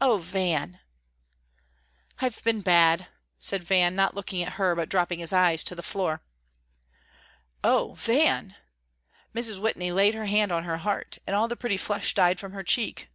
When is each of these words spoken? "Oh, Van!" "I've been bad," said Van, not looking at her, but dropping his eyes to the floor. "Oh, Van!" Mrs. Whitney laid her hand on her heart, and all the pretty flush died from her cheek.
"Oh, 0.00 0.18
Van!" 0.18 0.80
"I've 2.20 2.42
been 2.42 2.60
bad," 2.60 3.06
said 3.38 3.62
Van, 3.62 3.94
not 3.94 4.16
looking 4.16 4.42
at 4.42 4.54
her, 4.54 4.74
but 4.74 4.88
dropping 4.88 5.20
his 5.20 5.32
eyes 5.32 5.62
to 5.62 5.76
the 5.76 5.82
floor. 5.84 6.24
"Oh, 7.62 7.94
Van!" 7.94 8.56
Mrs. 9.32 9.60
Whitney 9.62 9.92
laid 9.92 10.14
her 10.14 10.26
hand 10.26 10.50
on 10.50 10.64
her 10.64 10.78
heart, 10.78 11.18
and 11.24 11.36
all 11.36 11.46
the 11.46 11.54
pretty 11.54 11.76
flush 11.76 12.14
died 12.16 12.40
from 12.40 12.50
her 12.50 12.64
cheek. 12.64 13.10